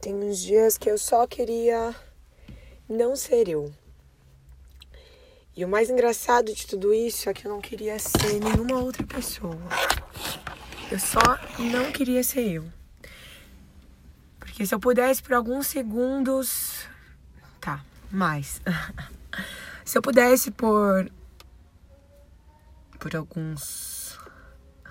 Tem 0.00 0.14
uns 0.14 0.38
dias 0.38 0.76
que 0.76 0.90
eu 0.90 0.98
só 0.98 1.26
queria 1.26 1.94
não 2.88 3.16
ser 3.16 3.48
eu. 3.48 3.72
E 5.56 5.64
o 5.64 5.68
mais 5.68 5.88
engraçado 5.88 6.52
de 6.52 6.66
tudo 6.66 6.92
isso 6.92 7.28
é 7.28 7.34
que 7.34 7.46
eu 7.46 7.52
não 7.52 7.60
queria 7.60 7.98
ser 7.98 8.40
nenhuma 8.40 8.80
outra 8.80 9.06
pessoa. 9.06 9.58
Eu 10.90 10.98
só 10.98 11.20
não 11.58 11.92
queria 11.92 12.22
ser 12.24 12.40
eu. 12.40 12.64
Porque 14.38 14.66
se 14.66 14.74
eu 14.74 14.80
pudesse 14.80 15.22
por 15.22 15.34
alguns 15.34 15.66
segundos. 15.66 16.86
Tá, 17.60 17.84
mais. 18.10 18.60
se 19.84 19.96
eu 19.96 20.02
pudesse 20.02 20.50
por. 20.50 21.10
Por 22.98 23.14
alguns. 23.14 24.18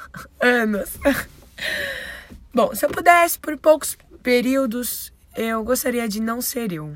anos. 0.40 0.98
Bom, 2.54 2.74
se 2.76 2.86
eu 2.86 2.90
pudesse 2.90 3.40
por 3.40 3.58
poucos 3.58 3.98
períodos, 4.24 5.12
eu 5.36 5.64
gostaria 5.64 6.08
de 6.08 6.22
não 6.22 6.42
ser 6.42 6.72
eu. 6.72 6.96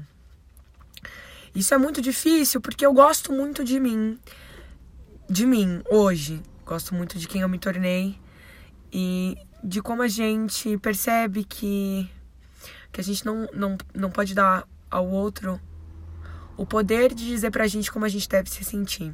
Isso 1.53 1.73
é 1.73 1.77
muito 1.77 2.01
difícil 2.01 2.61
porque 2.61 2.85
eu 2.85 2.93
gosto 2.93 3.33
muito 3.33 3.63
de 3.63 3.79
mim. 3.79 4.17
De 5.29 5.45
mim, 5.45 5.81
hoje. 5.91 6.41
Gosto 6.65 6.95
muito 6.95 7.19
de 7.19 7.27
quem 7.27 7.41
eu 7.41 7.49
me 7.49 7.59
tornei. 7.59 8.17
E 8.91 9.37
de 9.63 9.81
como 9.81 10.01
a 10.01 10.07
gente 10.07 10.77
percebe 10.77 11.43
que, 11.43 12.09
que 12.91 13.01
a 13.01 13.03
gente 13.03 13.25
não, 13.25 13.47
não, 13.53 13.77
não 13.93 14.09
pode 14.09 14.33
dar 14.33 14.65
ao 14.89 15.07
outro 15.07 15.59
o 16.55 16.65
poder 16.65 17.13
de 17.13 17.25
dizer 17.25 17.51
pra 17.51 17.67
gente 17.67 17.91
como 17.91 18.05
a 18.05 18.09
gente 18.09 18.29
deve 18.29 18.49
se 18.49 18.63
sentir. 18.63 19.13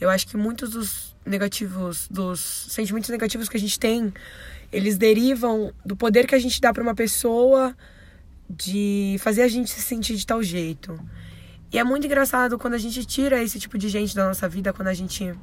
Eu 0.00 0.08
acho 0.08 0.26
que 0.26 0.36
muitos 0.36 0.70
dos 0.70 1.16
negativos, 1.24 2.08
dos 2.08 2.40
sentimentos 2.40 3.10
negativos 3.10 3.48
que 3.48 3.56
a 3.56 3.60
gente 3.60 3.78
tem, 3.78 4.12
eles 4.72 4.98
derivam 4.98 5.72
do 5.84 5.96
poder 5.96 6.26
que 6.26 6.34
a 6.34 6.38
gente 6.38 6.60
dá 6.60 6.72
para 6.72 6.82
uma 6.82 6.94
pessoa 6.94 7.76
de 8.48 9.16
fazer 9.20 9.42
a 9.42 9.48
gente 9.48 9.70
se 9.70 9.82
sentir 9.82 10.16
de 10.16 10.26
tal 10.26 10.42
jeito. 10.42 10.98
E 11.72 11.78
é 11.78 11.84
muito 11.84 12.06
engraçado 12.06 12.58
quando 12.58 12.74
a 12.74 12.78
gente 12.78 13.04
tira 13.04 13.42
esse 13.42 13.58
tipo 13.58 13.76
de 13.76 13.88
gente 13.88 14.14
da 14.14 14.26
nossa 14.26 14.48
vida, 14.48 14.72
quando 14.72 14.88
a 14.88 14.94
gente 14.94 15.34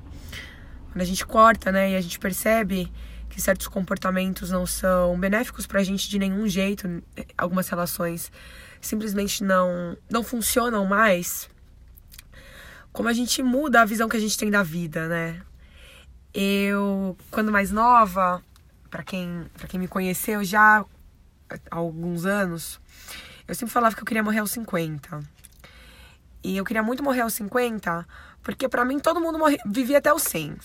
quando 0.92 1.02
a 1.02 1.06
gente 1.06 1.26
corta, 1.26 1.72
né, 1.72 1.92
e 1.92 1.96
a 1.96 2.02
gente 2.02 2.20
percebe 2.20 2.92
que 3.28 3.42
certos 3.42 3.68
comportamentos 3.68 4.52
não 4.52 4.66
são 4.66 5.20
benéficos 5.20 5.66
pra 5.66 5.82
gente 5.82 6.08
de 6.08 6.20
nenhum 6.20 6.48
jeito, 6.48 7.04
algumas 7.36 7.68
relações 7.68 8.32
simplesmente 8.80 9.44
não 9.44 9.98
não 10.10 10.24
funcionam 10.24 10.86
mais. 10.86 11.50
Como 12.92 13.10
a 13.10 13.14
gente 13.14 13.42
muda 13.42 13.82
a 13.82 13.86
visão 13.86 14.08
que 14.08 14.16
a 14.16 14.20
gente 14.20 14.38
tem 14.38 14.52
da 14.52 14.62
vida, 14.62 15.08
né? 15.08 15.42
Eu, 16.32 17.18
quando 17.32 17.52
mais 17.52 17.72
nova, 17.72 18.42
para 18.94 19.02
quem, 19.02 19.50
pra 19.58 19.68
quem 19.68 19.80
me 19.80 19.88
conheceu 19.88 20.44
já 20.44 20.86
há 21.50 21.76
alguns 21.76 22.28
anos, 22.28 22.80
eu 23.48 23.56
sempre 23.56 23.74
falava 23.74 23.96
que 23.96 24.02
eu 24.04 24.06
queria 24.06 24.22
morrer 24.22 24.38
aos 24.38 24.52
50. 24.52 25.20
E 26.44 26.56
eu 26.56 26.64
queria 26.64 26.84
muito 26.84 27.02
morrer 27.02 27.22
aos 27.22 27.34
50, 27.34 28.08
porque 28.44 28.70
para 28.70 28.86
mim 28.86 29.00
todo 29.00 29.20
mundo 29.20 29.40
vivia 29.66 29.98
até 29.98 30.14
os 30.14 30.22
100. 30.22 30.56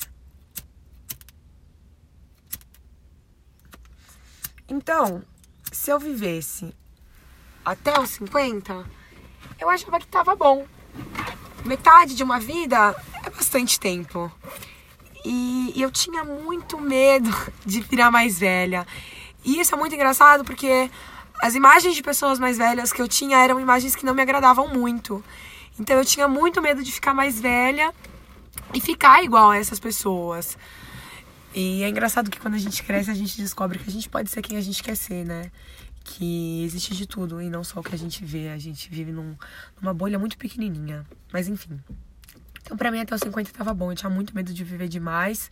Então, 4.69 5.23
se 5.73 5.91
eu 5.91 5.99
vivesse 5.99 6.77
até 7.65 7.99
os 7.99 8.11
50, 8.11 8.85
eu 9.59 9.71
achava 9.71 9.99
que 9.99 10.07
tava 10.07 10.37
bom. 10.37 10.67
Metade 11.65 12.15
de 12.15 12.23
uma 12.23 12.39
vida 12.39 12.95
é 13.25 13.31
bastante 13.31 13.81
tempo. 13.81 14.31
E, 15.25 15.73
eu 15.77 15.91
tinha 15.91 16.25
muito 16.25 16.79
medo 16.79 17.31
de 17.65 17.81
virar 17.81 18.11
mais 18.11 18.39
velha. 18.39 18.87
E 19.45 19.61
isso 19.61 19.75
é 19.75 19.79
muito 19.79 19.95
engraçado 19.95 20.45
porque 20.45 20.91
as 21.41 21.55
imagens 21.55 21.95
de 21.95 22.03
pessoas 22.03 22.39
mais 22.39 22.59
velhas 22.59 22.93
que 22.93 23.01
eu 23.01 23.09
tinha 23.09 23.39
eram 23.39 23.61
imagens 23.61 23.95
que 23.95 24.05
não 24.05 24.15
me 24.15 24.23
agradavam 24.23 24.69
muito. 24.69 25.25
Então 25.79 25.97
eu 25.97 26.05
tinha 26.05 26.27
muito 26.27 26.61
medo 26.61 26.83
de 26.83 26.91
ficar 26.91 27.15
mais 27.15 27.41
velha 27.41 27.93
e 28.75 28.81
ficar 28.81 29.23
igual 29.23 29.51
a 29.51 29.57
essas 29.57 29.79
pessoas. 29.79 30.59
E 31.55 31.83
é 31.83 31.89
engraçado 31.89 32.31
que 32.31 32.39
quando 32.39 32.55
a 32.55 32.59
gente 32.59 32.83
cresce, 32.83 33.11
a 33.11 33.15
gente 33.15 33.41
descobre 33.41 33.79
que 33.79 33.89
a 33.89 33.93
gente 33.93 34.09
pode 34.09 34.31
ser 34.31 34.43
quem 34.43 34.57
a 34.57 34.61
gente 34.61 34.83
quer 34.83 34.97
ser, 34.97 35.25
né? 35.25 35.51
Que 36.05 36.63
existe 36.65 36.95
de 36.95 37.07
tudo 37.07 37.41
e 37.41 37.49
não 37.49 37.65
só 37.65 37.81
o 37.81 37.83
que 37.83 37.95
a 37.95 37.99
gente 37.99 38.25
vê. 38.25 38.49
A 38.49 38.59
gente 38.59 38.91
vive 38.91 39.13
num, 39.13 39.37
numa 39.81 39.95
bolha 39.95 40.19
muito 40.19 40.37
pequenininha. 40.37 41.07
Mas 41.33 41.49
enfim. 41.49 41.81
Então, 42.69 42.77
pra 42.77 42.91
mim, 42.91 43.01
até 43.01 43.15
os 43.15 43.23
50 43.23 43.51
tava 43.51 43.73
bom. 43.73 43.91
Eu 43.91 43.97
tinha 43.97 44.11
muito 44.11 44.37
medo 44.37 44.53
de 44.53 44.63
viver 44.63 44.89
demais. 44.89 45.51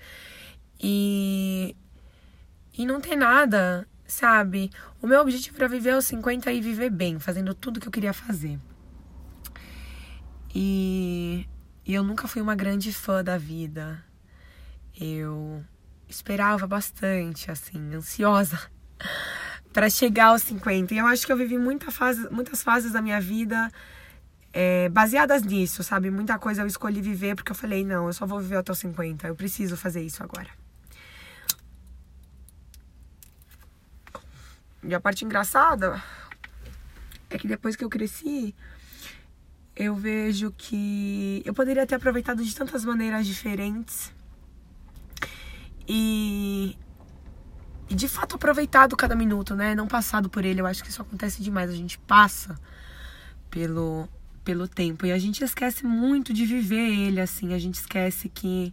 E. 0.78 1.74
E 2.76 2.84
não 2.84 3.00
tem 3.00 3.16
nada, 3.16 3.88
sabe? 4.06 4.70
O 5.00 5.06
meu 5.06 5.22
objetivo 5.22 5.56
era 5.56 5.66
viver 5.66 5.92
aos 5.92 6.04
50 6.04 6.52
e 6.52 6.60
viver 6.60 6.90
bem, 6.90 7.18
fazendo 7.18 7.54
tudo 7.54 7.80
que 7.80 7.88
eu 7.88 7.90
queria 7.90 8.12
fazer. 8.12 8.58
E, 10.54 11.48
e 11.86 11.94
eu 11.94 12.02
nunca 12.02 12.28
fui 12.28 12.42
uma 12.42 12.54
grande 12.54 12.92
fã 12.92 13.24
da 13.24 13.38
vida. 13.38 14.04
Eu 15.00 15.64
esperava 16.06 16.66
bastante, 16.66 17.50
assim, 17.50 17.94
ansiosa 17.94 18.60
para 19.72 19.88
chegar 19.88 20.26
aos 20.26 20.42
50. 20.42 20.92
E 20.92 20.98
eu 20.98 21.06
acho 21.06 21.24
que 21.24 21.32
eu 21.32 21.36
vivi 21.38 21.56
muita 21.56 21.90
fase, 21.90 22.28
muitas 22.30 22.62
fases 22.62 22.92
da 22.92 23.00
minha 23.00 23.22
vida 23.22 23.72
é, 24.58 24.88
baseadas 24.88 25.42
nisso, 25.42 25.82
sabe? 25.82 26.10
Muita 26.10 26.38
coisa 26.38 26.62
eu 26.62 26.66
escolhi 26.66 27.02
viver 27.02 27.34
porque 27.34 27.52
eu 27.52 27.54
falei, 27.54 27.84
não, 27.84 28.06
eu 28.06 28.12
só 28.14 28.24
vou 28.24 28.40
viver 28.40 28.56
até 28.56 28.72
os 28.72 28.78
50, 28.78 29.28
eu 29.28 29.36
preciso 29.36 29.76
fazer 29.76 30.00
isso 30.00 30.22
agora. 30.22 30.48
E 34.82 34.94
a 34.94 35.00
parte 35.00 35.26
engraçada 35.26 36.02
é 37.28 37.36
que 37.36 37.46
depois 37.46 37.76
que 37.76 37.84
eu 37.84 37.90
cresci, 37.90 38.54
eu 39.74 39.94
vejo 39.94 40.50
que 40.56 41.42
eu 41.44 41.52
poderia 41.52 41.86
ter 41.86 41.96
aproveitado 41.96 42.42
de 42.42 42.56
tantas 42.56 42.82
maneiras 42.82 43.26
diferentes. 43.26 44.10
E, 45.86 46.78
e 47.90 47.94
de 47.94 48.08
fato 48.08 48.36
aproveitado 48.36 48.96
cada 48.96 49.14
minuto, 49.14 49.54
né? 49.54 49.74
Não 49.74 49.86
passado 49.86 50.30
por 50.30 50.46
ele. 50.46 50.62
Eu 50.62 50.66
acho 50.66 50.82
que 50.82 50.88
isso 50.88 51.02
acontece 51.02 51.42
demais. 51.42 51.68
A 51.68 51.74
gente 51.74 51.98
passa 51.98 52.58
pelo, 53.50 54.08
pelo 54.46 54.68
tempo. 54.68 55.04
E 55.04 55.10
a 55.10 55.18
gente 55.18 55.42
esquece 55.42 55.84
muito 55.84 56.32
de 56.32 56.46
viver 56.46 56.88
ele, 56.88 57.20
assim. 57.20 57.52
A 57.52 57.58
gente 57.58 57.74
esquece 57.74 58.28
que, 58.28 58.72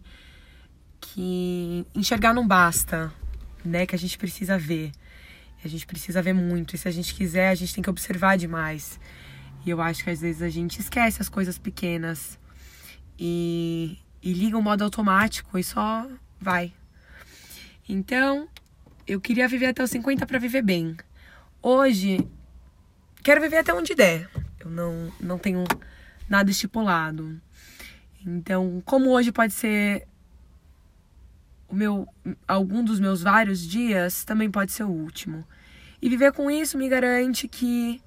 que 1.00 1.84
enxergar 1.92 2.32
não 2.32 2.46
basta, 2.46 3.12
né? 3.64 3.84
Que 3.84 3.96
a 3.96 3.98
gente 3.98 4.16
precisa 4.16 4.56
ver. 4.56 4.92
A 5.64 5.66
gente 5.66 5.84
precisa 5.84 6.22
ver 6.22 6.32
muito. 6.32 6.76
E 6.76 6.78
se 6.78 6.86
a 6.86 6.92
gente 6.92 7.12
quiser, 7.12 7.48
a 7.48 7.54
gente 7.56 7.74
tem 7.74 7.82
que 7.82 7.90
observar 7.90 8.38
demais. 8.38 9.00
E 9.66 9.70
eu 9.70 9.82
acho 9.82 10.04
que 10.04 10.10
às 10.10 10.20
vezes 10.20 10.42
a 10.42 10.48
gente 10.48 10.78
esquece 10.78 11.20
as 11.20 11.28
coisas 11.28 11.58
pequenas 11.58 12.38
e, 13.18 13.98
e 14.22 14.32
liga 14.32 14.56
o 14.56 14.62
modo 14.62 14.84
automático 14.84 15.58
e 15.58 15.64
só 15.64 16.06
vai. 16.40 16.72
Então, 17.88 18.48
eu 19.08 19.20
queria 19.20 19.48
viver 19.48 19.66
até 19.66 19.82
os 19.82 19.90
50 19.90 20.24
para 20.24 20.38
viver 20.38 20.62
bem. 20.62 20.96
Hoje, 21.60 22.24
quero 23.24 23.40
viver 23.40 23.56
até 23.56 23.74
onde 23.74 23.92
der. 23.94 24.30
Eu 24.64 24.70
não, 24.70 25.12
não 25.20 25.38
tenho 25.38 25.64
nada 26.28 26.50
estipulado. 26.50 27.40
Então, 28.26 28.82
como 28.84 29.10
hoje 29.10 29.30
pode 29.30 29.52
ser 29.52 30.06
o 31.68 31.74
meu 31.74 32.08
algum 32.48 32.82
dos 32.82 32.98
meus 32.98 33.22
vários 33.22 33.60
dias, 33.60 34.24
também 34.24 34.50
pode 34.50 34.72
ser 34.72 34.84
o 34.84 34.90
último. 34.90 35.44
E 36.00 36.08
viver 36.08 36.32
com 36.32 36.50
isso 36.50 36.78
me 36.78 36.88
garante 36.88 37.46
que 37.48 38.00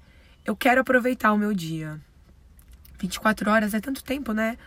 eu 0.44 0.56
quero 0.56 0.80
aproveitar 0.80 1.32
o 1.32 1.38
meu 1.38 1.52
dia. 1.52 2.00
24 2.98 3.50
horas 3.50 3.74
é 3.74 3.80
tanto 3.80 4.02
tempo, 4.02 4.32
né? 4.32 4.58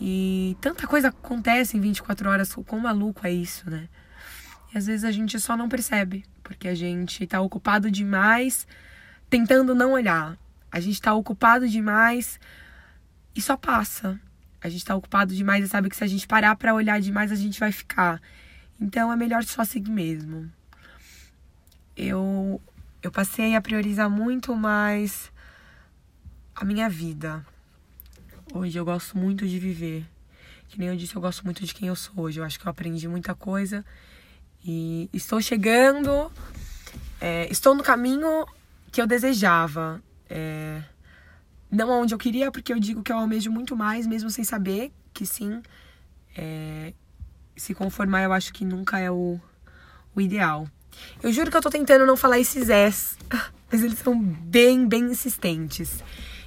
E 0.00 0.56
tanta 0.60 0.86
coisa 0.86 1.08
acontece 1.08 1.76
em 1.76 1.80
24 1.80 2.28
horas, 2.28 2.54
quão 2.66 2.80
maluco 2.80 3.26
é 3.26 3.32
isso, 3.32 3.68
né? 3.68 3.88
E 4.72 4.78
às 4.78 4.86
vezes 4.86 5.04
a 5.04 5.12
gente 5.12 5.38
só 5.40 5.56
não 5.56 5.68
percebe, 5.68 6.24
porque 6.42 6.68
a 6.68 6.74
gente 6.74 7.26
tá 7.26 7.40
ocupado 7.40 7.90
demais 7.90 8.66
tentando 9.30 9.74
não 9.74 9.92
olhar. 9.92 10.36
A 10.74 10.80
gente 10.80 11.00
tá 11.00 11.14
ocupado 11.14 11.68
demais 11.68 12.40
e 13.32 13.40
só 13.40 13.56
passa. 13.56 14.20
A 14.60 14.68
gente 14.68 14.84
tá 14.84 14.96
ocupado 14.96 15.32
demais 15.32 15.64
e 15.64 15.68
sabe 15.68 15.88
que 15.88 15.94
se 15.94 16.02
a 16.02 16.06
gente 16.08 16.26
parar 16.26 16.56
para 16.56 16.74
olhar 16.74 17.00
demais, 17.00 17.30
a 17.30 17.36
gente 17.36 17.60
vai 17.60 17.70
ficar. 17.70 18.20
Então 18.80 19.12
é 19.12 19.14
melhor 19.14 19.44
só 19.44 19.64
seguir 19.64 19.92
mesmo. 19.92 20.50
Eu 21.96 22.60
eu 23.00 23.12
passei 23.12 23.54
a 23.54 23.60
priorizar 23.60 24.10
muito 24.10 24.56
mais 24.56 25.30
a 26.56 26.64
minha 26.64 26.88
vida. 26.90 27.46
Hoje 28.52 28.76
eu 28.76 28.84
gosto 28.84 29.16
muito 29.16 29.46
de 29.46 29.60
viver. 29.60 30.04
Que 30.68 30.76
nem 30.76 30.88
eu 30.88 30.96
disse, 30.96 31.14
eu 31.14 31.22
gosto 31.22 31.44
muito 31.44 31.64
de 31.64 31.72
quem 31.72 31.86
eu 31.86 31.94
sou 31.94 32.24
hoje. 32.24 32.40
Eu 32.40 32.44
acho 32.44 32.58
que 32.58 32.66
eu 32.66 32.70
aprendi 32.70 33.06
muita 33.06 33.32
coisa 33.32 33.84
e 34.64 35.08
estou 35.12 35.40
chegando, 35.40 36.32
é, 37.20 37.46
estou 37.48 37.76
no 37.76 37.82
caminho 37.84 38.44
que 38.90 39.00
eu 39.00 39.06
desejava. 39.06 40.02
É, 40.28 40.82
não 41.70 41.92
aonde 41.92 42.14
eu 42.14 42.18
queria, 42.18 42.50
porque 42.50 42.72
eu 42.72 42.78
digo 42.78 43.02
que 43.02 43.12
eu 43.12 43.18
almejo 43.18 43.50
muito 43.50 43.76
mais, 43.76 44.06
mesmo 44.06 44.30
sem 44.30 44.44
saber 44.44 44.92
que 45.12 45.26
sim. 45.26 45.62
É, 46.36 46.92
se 47.56 47.74
conformar, 47.74 48.22
eu 48.22 48.32
acho 48.32 48.52
que 48.52 48.64
nunca 48.64 48.98
é 48.98 49.10
o, 49.10 49.40
o 50.14 50.20
ideal. 50.20 50.68
Eu 51.22 51.32
juro 51.32 51.50
que 51.50 51.56
eu 51.56 51.60
tô 51.62 51.70
tentando 51.70 52.06
não 52.06 52.16
falar 52.16 52.38
esses 52.38 52.68
S, 52.68 53.16
mas 53.70 53.82
eles 53.82 53.98
são 53.98 54.18
bem, 54.20 54.86
bem 54.88 55.04
insistentes. 55.04 56.02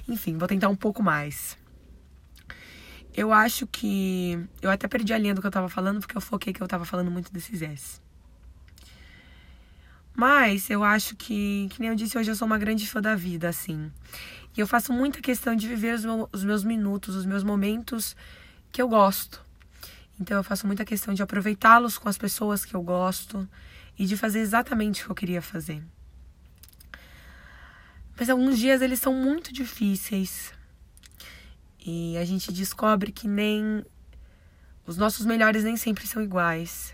Enfim, 0.08 0.38
vou 0.38 0.48
tentar 0.48 0.68
um 0.68 0.76
pouco 0.76 1.02
mais. 1.02 1.56
Eu 3.14 3.32
acho 3.32 3.66
que. 3.66 4.38
Eu 4.62 4.70
até 4.70 4.86
perdi 4.86 5.12
a 5.12 5.18
linha 5.18 5.34
do 5.34 5.40
que 5.40 5.46
eu 5.46 5.50
tava 5.50 5.68
falando, 5.68 6.00
porque 6.00 6.16
eu 6.16 6.20
foquei 6.20 6.52
que 6.52 6.62
eu 6.62 6.68
tava 6.68 6.84
falando 6.84 7.10
muito 7.10 7.32
desses 7.32 7.60
S. 7.62 8.00
Mas 10.18 10.68
eu 10.68 10.82
acho 10.82 11.14
que, 11.14 11.68
que 11.70 11.78
nem 11.78 11.90
eu 11.90 11.94
disse 11.94 12.18
hoje, 12.18 12.28
eu 12.28 12.34
sou 12.34 12.44
uma 12.44 12.58
grande 12.58 12.88
fã 12.88 13.00
da 13.00 13.14
vida, 13.14 13.48
assim. 13.48 13.88
E 14.56 14.58
eu 14.58 14.66
faço 14.66 14.92
muita 14.92 15.20
questão 15.20 15.54
de 15.54 15.68
viver 15.68 15.94
os, 15.94 16.04
meu, 16.04 16.28
os 16.32 16.42
meus 16.42 16.64
minutos, 16.64 17.14
os 17.14 17.24
meus 17.24 17.44
momentos 17.44 18.16
que 18.72 18.82
eu 18.82 18.88
gosto. 18.88 19.40
Então 20.18 20.36
eu 20.36 20.42
faço 20.42 20.66
muita 20.66 20.84
questão 20.84 21.14
de 21.14 21.22
aproveitá-los 21.22 21.98
com 21.98 22.08
as 22.08 22.18
pessoas 22.18 22.64
que 22.64 22.74
eu 22.74 22.82
gosto 22.82 23.48
e 23.96 24.06
de 24.06 24.16
fazer 24.16 24.40
exatamente 24.40 25.02
o 25.02 25.04
que 25.04 25.10
eu 25.12 25.14
queria 25.14 25.40
fazer. 25.40 25.84
Mas 28.18 28.28
alguns 28.28 28.58
dias 28.58 28.82
eles 28.82 28.98
são 28.98 29.14
muito 29.14 29.52
difíceis. 29.52 30.52
E 31.78 32.16
a 32.16 32.24
gente 32.24 32.52
descobre 32.52 33.12
que 33.12 33.28
nem 33.28 33.86
os 34.84 34.96
nossos 34.96 35.24
melhores 35.24 35.62
nem 35.62 35.76
sempre 35.76 36.08
são 36.08 36.20
iguais. 36.20 36.92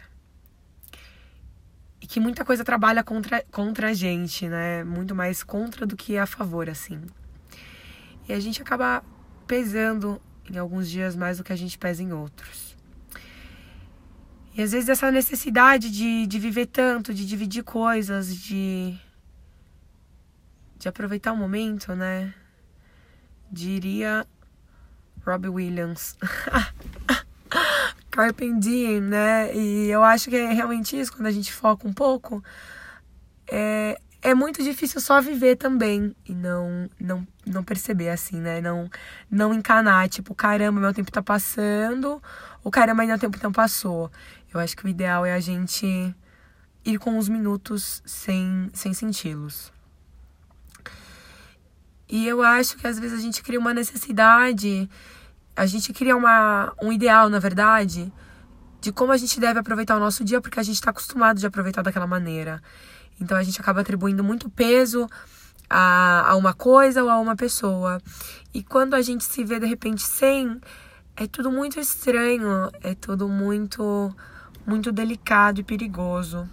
E 2.04 2.06
que 2.06 2.20
muita 2.20 2.44
coisa 2.44 2.62
trabalha 2.62 3.02
contra, 3.02 3.42
contra 3.50 3.88
a 3.88 3.94
gente, 3.94 4.46
né? 4.46 4.84
Muito 4.84 5.14
mais 5.14 5.42
contra 5.42 5.86
do 5.86 5.96
que 5.96 6.18
a 6.18 6.26
favor, 6.26 6.68
assim. 6.68 7.00
E 8.28 8.34
a 8.34 8.38
gente 8.38 8.60
acaba 8.60 9.02
pesando 9.46 10.20
em 10.52 10.58
alguns 10.58 10.90
dias 10.90 11.16
mais 11.16 11.38
do 11.38 11.44
que 11.44 11.50
a 11.50 11.56
gente 11.56 11.78
pesa 11.78 12.02
em 12.02 12.12
outros. 12.12 12.76
E 14.54 14.60
às 14.60 14.72
vezes 14.72 14.90
essa 14.90 15.10
necessidade 15.10 15.90
de, 15.90 16.26
de 16.26 16.38
viver 16.38 16.66
tanto, 16.66 17.14
de 17.14 17.24
dividir 17.24 17.64
coisas, 17.64 18.36
de, 18.36 18.94
de 20.76 20.86
aproveitar 20.86 21.32
o 21.32 21.36
momento, 21.38 21.94
né? 21.94 22.34
Diria 23.50 24.26
Robbie 25.24 25.48
Williams. 25.48 26.18
Carpe 28.14 28.52
Diem, 28.60 29.00
né? 29.00 29.52
E 29.52 29.90
eu 29.90 30.04
acho 30.04 30.30
que 30.30 30.36
é 30.36 30.52
realmente 30.52 30.96
isso, 30.96 31.12
quando 31.12 31.26
a 31.26 31.32
gente 31.32 31.52
foca 31.52 31.88
um 31.88 31.92
pouco, 31.92 32.44
é, 33.50 33.98
é 34.22 34.32
muito 34.34 34.62
difícil 34.62 35.00
só 35.00 35.20
viver 35.20 35.56
também 35.56 36.14
e 36.24 36.32
não 36.32 36.88
não 37.00 37.26
não 37.44 37.64
perceber 37.64 38.10
assim, 38.10 38.40
né? 38.40 38.60
Não 38.60 38.88
não 39.28 39.52
encanar, 39.52 40.08
tipo, 40.08 40.32
caramba, 40.32 40.80
meu 40.80 40.94
tempo 40.94 41.10
tá 41.10 41.20
passando, 41.20 42.22
ou 42.62 42.70
caramba, 42.70 43.02
ainda 43.02 43.16
o 43.16 43.18
tempo 43.18 43.36
não 43.42 43.50
passou. 43.50 44.08
Eu 44.52 44.60
acho 44.60 44.76
que 44.76 44.84
o 44.86 44.88
ideal 44.88 45.26
é 45.26 45.34
a 45.34 45.40
gente 45.40 46.14
ir 46.84 46.98
com 47.00 47.18
os 47.18 47.28
minutos 47.28 48.00
sem 48.06 48.70
sem 48.72 48.94
senti-los. 48.94 49.72
E 52.08 52.28
eu 52.28 52.42
acho 52.42 52.76
que 52.76 52.86
às 52.86 52.96
vezes 52.96 53.18
a 53.18 53.22
gente 53.22 53.42
cria 53.42 53.58
uma 53.58 53.74
necessidade, 53.74 54.88
a 55.56 55.66
gente 55.66 55.92
cria 55.92 56.16
uma, 56.16 56.72
um 56.82 56.92
ideal, 56.92 57.28
na 57.28 57.38
verdade, 57.38 58.12
de 58.80 58.92
como 58.92 59.12
a 59.12 59.16
gente 59.16 59.38
deve 59.38 59.58
aproveitar 59.58 59.96
o 59.96 60.00
nosso 60.00 60.24
dia, 60.24 60.40
porque 60.40 60.60
a 60.60 60.62
gente 60.62 60.76
está 60.76 60.90
acostumado 60.90 61.38
de 61.38 61.46
aproveitar 61.46 61.82
daquela 61.82 62.06
maneira. 62.06 62.62
Então 63.20 63.36
a 63.36 63.42
gente 63.42 63.60
acaba 63.60 63.80
atribuindo 63.80 64.24
muito 64.24 64.50
peso 64.50 65.08
a, 65.70 66.30
a 66.30 66.36
uma 66.36 66.52
coisa 66.52 67.02
ou 67.02 67.08
a 67.08 67.18
uma 67.18 67.36
pessoa. 67.36 68.00
E 68.52 68.62
quando 68.62 68.94
a 68.94 69.02
gente 69.02 69.24
se 69.24 69.44
vê 69.44 69.58
de 69.58 69.66
repente 69.66 70.02
sem, 70.02 70.60
é 71.16 71.26
tudo 71.26 71.50
muito 71.50 71.78
estranho, 71.78 72.70
é 72.82 72.94
tudo 72.94 73.28
muito, 73.28 74.14
muito 74.66 74.90
delicado 74.90 75.60
e 75.60 75.64
perigoso. 75.64 76.48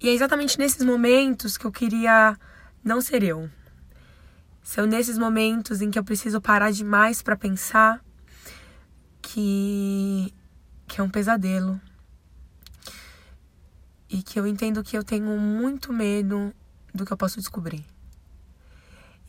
E 0.00 0.08
é 0.08 0.12
exatamente 0.12 0.58
nesses 0.58 0.82
momentos 0.82 1.58
que 1.58 1.66
eu 1.66 1.72
queria 1.72 2.36
não 2.82 3.00
ser 3.00 3.22
eu. 3.22 3.50
São 4.62 4.86
nesses 4.86 5.18
momentos 5.18 5.80
em 5.80 5.90
que 5.90 5.98
eu 5.98 6.04
preciso 6.04 6.40
parar 6.40 6.70
demais 6.70 7.22
para 7.22 7.36
pensar 7.36 8.04
que 9.22 10.32
que 10.86 11.00
é 11.00 11.04
um 11.04 11.08
pesadelo 11.08 11.80
e 14.08 14.22
que 14.22 14.40
eu 14.40 14.46
entendo 14.46 14.82
que 14.82 14.98
eu 14.98 15.04
tenho 15.04 15.38
muito 15.38 15.92
medo 15.92 16.52
do 16.92 17.06
que 17.06 17.12
eu 17.12 17.16
posso 17.16 17.38
descobrir. 17.38 17.84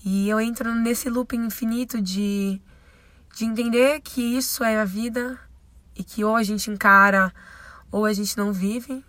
E 0.04 0.28
eu 0.28 0.39
entro 0.39 0.74
nesse 0.74 1.07
loop 1.07 1.36
infinito 1.36 2.01
de, 2.01 2.60
de 3.36 3.45
entender 3.45 4.01
que 4.01 4.22
isso 4.22 4.63
é 4.63 4.80
a 4.80 4.86
vida 4.86 5.39
e 5.95 6.04
que 6.04 6.24
ou 6.24 6.36
a 6.36 6.42
gente 6.42 6.72
encara 6.72 7.31
ou 7.92 8.06
a 8.06 8.13
gente 8.13 8.38
não 8.38 8.54
vive, 8.54 9.04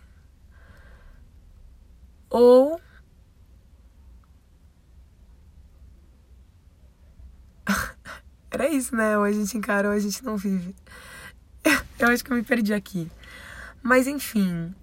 ou 2.28 2.80
era 8.52 8.68
isso, 8.68 8.94
né? 8.94 9.16
Ou 9.16 9.24
a 9.24 9.32
gente 9.32 9.56
encara 9.56 9.88
ou 9.88 9.94
a 9.94 9.98
gente 9.98 10.22
não 10.22 10.36
vive. 10.36 10.74
eu 11.98 12.08
acho 12.08 12.22
que 12.22 12.32
eu 12.32 12.36
me 12.36 12.42
perdi 12.42 12.74
aqui. 12.74 13.10
Mas 13.82 14.06
enfim, 14.06 14.74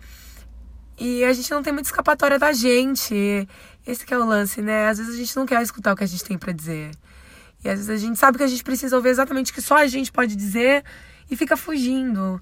e 1.00 1.24
a 1.24 1.32
gente 1.32 1.50
não 1.52 1.64
tem 1.64 1.72
muita 1.72 1.88
escapatória 1.88 2.38
da 2.38 2.52
gente. 2.52 3.48
Esse 3.88 4.12
é 4.14 4.18
o 4.18 4.26
lance, 4.26 4.62
né? 4.62 4.90
Às 4.90 4.98
vezes 4.98 5.14
a 5.14 5.18
gente 5.18 5.36
não 5.36 5.46
quer 5.46 5.62
escutar 5.62 5.94
o 5.94 5.96
que 5.96 6.04
a 6.04 6.08
gente 6.08 6.24
tem 6.24 6.38
para 6.38 6.52
dizer. 6.52 6.92
E 7.64 7.70
às 7.70 7.76
vezes 7.80 7.90
a 7.90 7.98
gente 7.98 8.20
sabe 8.20 8.38
que 8.38 8.44
a 8.44 8.48
gente 8.48 8.64
precisa 8.64 8.96
ouvir 8.98 9.10
exatamente 9.10 9.52
o 9.52 9.56
que 9.56 9.62
só 9.62 9.78
a 9.78 9.88
gente 9.88 10.12
pode 10.12 10.36
dizer 10.36 10.84
e 11.32 11.38
fica 11.38 11.56
fugindo. 11.56 12.42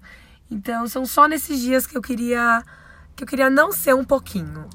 Então 0.49 0.87
são 0.87 1.05
só 1.05 1.27
nesses 1.27 1.59
dias 1.59 1.85
que 1.85 1.95
eu 1.95 2.01
queria 2.01 2.63
que 3.15 3.23
eu 3.23 3.27
queria 3.27 3.49
não 3.49 3.71
ser 3.71 3.93
um 3.93 4.03
pouquinho. 4.03 4.67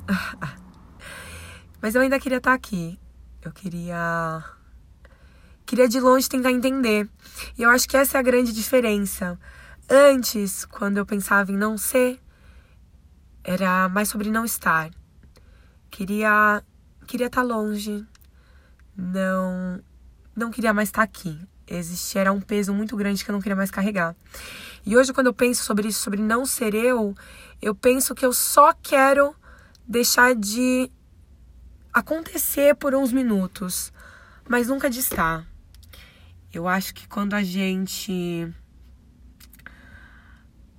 Mas 1.82 1.94
eu 1.96 2.02
ainda 2.02 2.20
queria 2.20 2.38
estar 2.38 2.54
aqui. 2.54 2.98
Eu 3.42 3.50
queria 3.52 4.44
queria 5.66 5.88
de 5.88 6.00
longe 6.00 6.28
tentar 6.28 6.50
entender. 6.50 7.08
E 7.58 7.62
eu 7.62 7.70
acho 7.70 7.88
que 7.88 7.96
essa 7.96 8.18
é 8.18 8.20
a 8.20 8.22
grande 8.22 8.52
diferença. 8.52 9.38
Antes, 9.88 10.64
quando 10.64 10.96
eu 10.98 11.06
pensava 11.06 11.52
em 11.52 11.56
não 11.56 11.76
ser, 11.76 12.20
era 13.44 13.88
mais 13.88 14.08
sobre 14.08 14.30
não 14.30 14.44
estar. 14.44 14.90
Queria 15.90 16.62
queria 17.06 17.26
estar 17.26 17.42
longe. 17.42 18.06
Não 18.96 19.82
não 20.34 20.50
queria 20.50 20.72
mais 20.72 20.88
estar 20.88 21.02
aqui. 21.02 21.38
Existia 21.66 22.22
era 22.22 22.32
um 22.32 22.40
peso 22.40 22.72
muito 22.72 22.96
grande 22.96 23.24
que 23.24 23.30
eu 23.30 23.32
não 23.32 23.40
queria 23.40 23.56
mais 23.56 23.70
carregar. 23.70 24.16
E 24.84 24.96
hoje 24.96 25.12
quando 25.12 25.26
eu 25.26 25.34
penso 25.34 25.64
sobre 25.64 25.88
isso, 25.88 26.00
sobre 26.00 26.20
não 26.20 26.46
ser 26.46 26.74
eu, 26.74 27.14
eu 27.60 27.74
penso 27.74 28.14
que 28.14 28.24
eu 28.24 28.32
só 28.32 28.72
quero 28.72 29.34
deixar 29.86 30.34
de 30.34 30.90
acontecer 31.92 32.74
por 32.74 32.94
uns 32.94 33.12
minutos, 33.12 33.92
mas 34.48 34.68
nunca 34.68 34.88
de 34.88 35.00
estar. 35.00 35.46
Eu 36.52 36.68
acho 36.68 36.92
que 36.92 37.08
quando 37.08 37.32
a 37.32 37.42
gente 37.42 38.54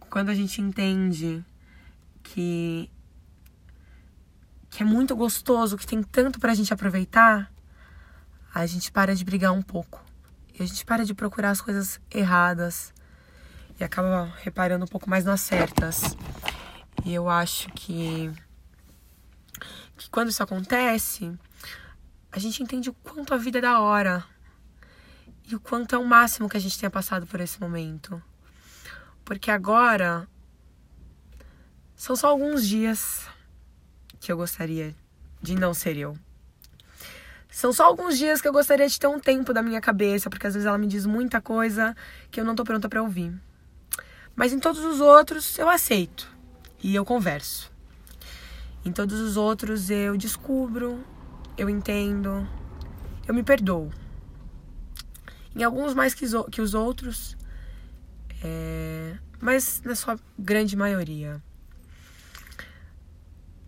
quando 0.07 0.29
a 0.29 0.35
gente 0.35 0.61
entende 0.61 1.43
que 2.21 2.91
que 4.69 4.83
é 4.83 4.85
muito 4.85 5.15
gostoso, 5.15 5.75
que 5.75 5.87
tem 5.87 6.03
tanto 6.03 6.39
pra 6.39 6.53
gente 6.53 6.71
aproveitar, 6.71 7.51
a 8.53 8.65
gente 8.67 8.91
para 8.91 9.15
de 9.15 9.25
brigar 9.25 9.51
um 9.51 9.63
pouco. 9.63 10.03
E 10.53 10.61
a 10.61 10.65
gente 10.65 10.85
para 10.85 11.03
de 11.03 11.13
procurar 11.15 11.49
as 11.49 11.61
coisas 11.61 11.99
erradas 12.11 12.93
e 13.79 13.83
acaba 13.83 14.31
reparando 14.43 14.85
um 14.85 14.87
pouco 14.87 15.09
mais 15.09 15.25
nas 15.25 15.41
certas. 15.41 16.15
E 17.03 17.11
eu 17.13 17.27
acho 17.27 17.69
que 17.69 18.31
que 19.97 20.09
quando 20.09 20.29
isso 20.29 20.43
acontece, 20.43 21.31
a 22.31 22.37
gente 22.37 22.61
entende 22.61 22.89
o 22.89 22.93
quanto 22.93 23.33
a 23.33 23.37
vida 23.37 23.57
é 23.57 23.61
da 23.61 23.79
hora 23.79 24.32
e 25.47 25.55
o 25.55 25.59
quanto 25.59 25.95
é 25.95 25.97
o 25.97 26.05
máximo 26.05 26.49
que 26.49 26.57
a 26.57 26.59
gente 26.59 26.79
tenha 26.79 26.89
passado 26.89 27.27
por 27.27 27.39
esse 27.39 27.59
momento. 27.59 28.21
Porque 29.25 29.51
agora 29.51 30.27
são 31.95 32.15
só 32.15 32.27
alguns 32.27 32.67
dias 32.67 33.27
que 34.19 34.31
eu 34.31 34.37
gostaria 34.37 34.95
de 35.41 35.55
não 35.55 35.73
ser 35.73 35.97
eu. 35.97 36.17
São 37.49 37.71
só 37.71 37.85
alguns 37.85 38.17
dias 38.17 38.41
que 38.41 38.47
eu 38.47 38.51
gostaria 38.53 38.87
de 38.87 38.99
ter 38.99 39.07
um 39.07 39.19
tempo 39.19 39.53
da 39.53 39.61
minha 39.61 39.79
cabeça, 39.79 40.29
porque 40.29 40.47
às 40.47 40.53
vezes 40.53 40.65
ela 40.65 40.77
me 40.77 40.87
diz 40.87 41.05
muita 41.05 41.39
coisa 41.39 41.95
que 42.31 42.39
eu 42.39 42.45
não 42.45 42.55
tô 42.55 42.63
pronta 42.63 42.89
para 42.89 43.01
ouvir. 43.01 43.31
Mas 44.35 44.51
em 44.51 44.59
todos 44.59 44.83
os 44.83 44.99
outros 44.99 45.57
eu 45.59 45.69
aceito 45.69 46.27
e 46.81 46.95
eu 46.95 47.05
converso. 47.05 47.71
Em 48.83 48.91
todos 48.91 49.19
os 49.19 49.37
outros 49.37 49.89
eu 49.89 50.17
descubro, 50.17 51.03
eu 51.57 51.69
entendo, 51.69 52.47
eu 53.27 53.33
me 53.33 53.43
perdoo. 53.43 53.91
Em 55.55 55.63
alguns 55.63 55.93
mais 55.93 56.13
que, 56.13 56.25
os 56.25 56.73
outros, 56.73 57.37
é... 58.43 59.17
mas 59.39 59.81
na 59.83 59.95
sua 59.95 60.19
grande 60.37 60.75
maioria 60.75 61.41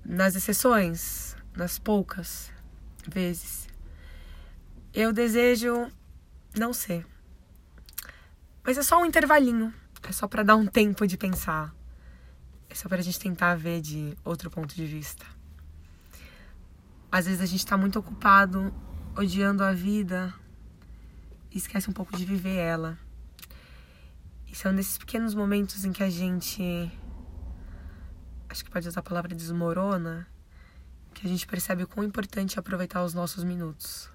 nas 0.05 0.35
exceções, 0.35 1.35
nas 1.55 1.79
poucas 1.79 2.51
vezes, 3.07 3.67
eu 4.93 5.11
desejo 5.11 5.91
não 6.57 6.71
ser. 6.71 7.05
Mas 8.63 8.77
é 8.77 8.83
só 8.83 9.01
um 9.01 9.05
intervalinho, 9.05 9.73
é 10.07 10.11
só 10.11 10.27
para 10.27 10.43
dar 10.43 10.55
um 10.55 10.67
tempo 10.67 11.07
de 11.07 11.17
pensar. 11.17 11.73
É 12.69 12.75
só 12.75 12.87
pra 12.87 13.01
gente 13.01 13.19
tentar 13.19 13.55
ver 13.55 13.81
de 13.81 14.15
outro 14.23 14.49
ponto 14.49 14.75
de 14.75 14.85
vista. 14.85 15.25
Às 17.11 17.25
vezes 17.25 17.41
a 17.41 17.45
gente 17.45 17.65
tá 17.65 17.75
muito 17.77 17.97
ocupado 17.97 18.73
odiando 19.15 19.63
a 19.63 19.71
vida 19.71 20.33
esquece 21.57 21.89
um 21.89 21.93
pouco 21.93 22.15
de 22.17 22.25
viver 22.25 22.57
ela. 22.57 22.97
E 24.47 24.55
são 24.55 24.71
nesses 24.71 24.97
pequenos 24.97 25.33
momentos 25.33 25.85
em 25.85 25.91
que 25.91 26.03
a 26.03 26.09
gente. 26.09 26.91
Acho 28.49 28.63
que 28.63 28.69
pode 28.69 28.87
usar 28.87 28.99
a 28.99 29.03
palavra 29.03 29.35
desmorona, 29.35 30.27
que 31.13 31.25
a 31.25 31.29
gente 31.29 31.45
percebe 31.47 31.83
o 31.83 31.87
quão 31.87 32.05
importante 32.05 32.57
é 32.57 32.59
aproveitar 32.59 33.03
os 33.03 33.13
nossos 33.13 33.43
minutos. 33.43 34.09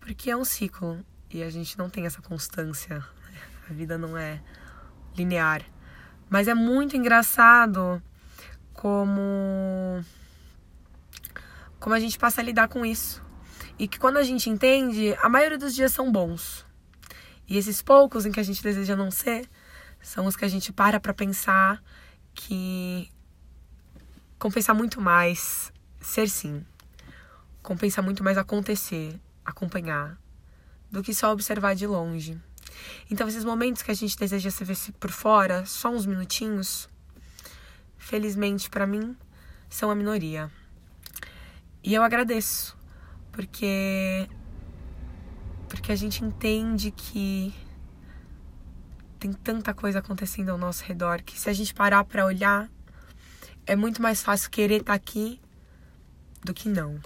Porque 0.00 0.30
é 0.30 0.36
um 0.36 0.44
ciclo 0.44 1.04
e 1.30 1.42
a 1.42 1.50
gente 1.50 1.78
não 1.78 1.88
tem 1.88 2.06
essa 2.06 2.20
constância. 2.20 2.98
Né? 2.98 3.40
A 3.70 3.72
vida 3.72 3.96
não 3.96 4.16
é 4.16 4.42
linear. 5.16 5.62
Mas 6.28 6.48
é 6.48 6.54
muito 6.54 6.96
engraçado 6.96 8.02
como 8.72 10.02
como 11.78 11.94
a 11.94 12.00
gente 12.00 12.18
passa 12.18 12.40
a 12.40 12.44
lidar 12.44 12.68
com 12.68 12.86
isso. 12.86 13.22
E 13.82 13.88
que 13.88 13.98
quando 13.98 14.16
a 14.16 14.22
gente 14.22 14.48
entende, 14.48 15.12
a 15.20 15.28
maioria 15.28 15.58
dos 15.58 15.74
dias 15.74 15.92
são 15.92 16.12
bons. 16.12 16.64
E 17.48 17.58
esses 17.58 17.82
poucos 17.82 18.24
em 18.24 18.30
que 18.30 18.38
a 18.38 18.42
gente 18.44 18.62
deseja 18.62 18.94
não 18.94 19.10
ser, 19.10 19.50
são 20.00 20.26
os 20.26 20.36
que 20.36 20.44
a 20.44 20.48
gente 20.48 20.72
para 20.72 21.00
para 21.00 21.12
pensar 21.12 21.82
que 22.32 23.10
compensa 24.38 24.72
muito 24.72 25.00
mais 25.00 25.72
ser 26.00 26.28
sim. 26.28 26.64
Compensa 27.60 28.00
muito 28.00 28.22
mais 28.22 28.38
acontecer, 28.38 29.20
acompanhar, 29.44 30.16
do 30.88 31.02
que 31.02 31.12
só 31.12 31.32
observar 31.32 31.74
de 31.74 31.84
longe. 31.84 32.40
Então, 33.10 33.26
esses 33.26 33.44
momentos 33.44 33.82
que 33.82 33.90
a 33.90 33.94
gente 33.94 34.16
deseja 34.16 34.48
se 34.48 34.62
ver 34.62 34.78
por 35.00 35.10
fora, 35.10 35.66
só 35.66 35.90
uns 35.90 36.06
minutinhos, 36.06 36.88
felizmente 37.98 38.70
para 38.70 38.86
mim, 38.86 39.16
são 39.68 39.90
a 39.90 39.94
minoria. 39.96 40.48
E 41.82 41.92
eu 41.92 42.04
agradeço, 42.04 42.80
porque 43.32 44.28
porque 45.68 45.90
a 45.90 45.96
gente 45.96 46.22
entende 46.22 46.90
que 46.90 47.52
tem 49.18 49.32
tanta 49.32 49.72
coisa 49.72 50.00
acontecendo 50.00 50.50
ao 50.50 50.58
nosso 50.58 50.84
redor 50.84 51.22
que 51.22 51.38
se 51.38 51.48
a 51.48 51.52
gente 51.52 51.72
parar 51.72 52.04
para 52.04 52.26
olhar, 52.26 52.68
é 53.66 53.74
muito 53.74 54.02
mais 54.02 54.22
fácil 54.22 54.50
querer 54.50 54.80
estar 54.80 54.92
tá 54.92 54.94
aqui 54.94 55.40
do 56.44 56.52
que 56.52 56.68
não. 56.68 57.00